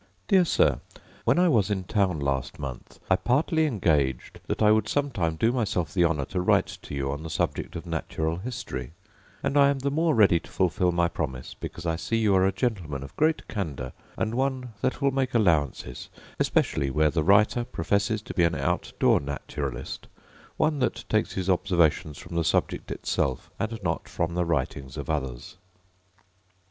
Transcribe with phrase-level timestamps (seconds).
[0.27, 0.79] Dear Sir,
[1.25, 5.51] When I was in town last month I partly engaged that I would sometime do
[5.51, 8.93] myself the honour to write to you on the subject of natural history:
[9.43, 12.47] and I am the more ready to fulfil my promise, because I see you are
[12.47, 16.09] a gentleman of great candour, and one that will make allowances;
[16.39, 20.07] especially where the writer professes to be an out door naturalist,
[20.57, 25.11] one that takes his observations from the subject itself, and not from the writings of
[25.11, 25.57] others.